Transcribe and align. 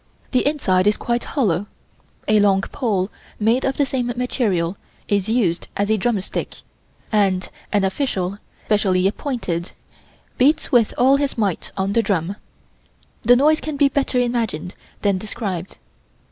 The 0.31 0.47
inside 0.47 0.87
is 0.87 0.97
quite 0.97 1.23
hollow. 1.23 1.67
A 2.27 2.39
long 2.39 2.61
pole 2.61 3.11
made 3.39 3.63
of 3.63 3.77
the 3.77 3.85
same 3.85 4.07
material 4.07 4.75
is 5.07 5.29
used 5.29 5.67
as 5.77 5.91
a 5.91 5.97
drumstick, 5.97 6.63
and 7.11 7.47
an 7.71 7.83
official, 7.83 8.39
specially 8.65 9.05
appointed, 9.07 9.73
beats 10.39 10.71
with 10.71 10.91
all 10.97 11.17
his 11.17 11.37
might 11.37 11.71
on 11.77 11.93
the 11.93 12.01
drum. 12.01 12.35
The 13.23 13.35
noise 13.35 13.61
can 13.61 13.77
be 13.77 13.89
better 13.89 14.17
imagined 14.19 14.73
than 15.03 15.19
described. 15.19 15.77